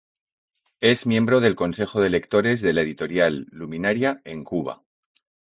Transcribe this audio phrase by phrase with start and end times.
[0.79, 4.81] Es miembro del Consejo de Lectores de la Editorial Luminaria, en Cuba.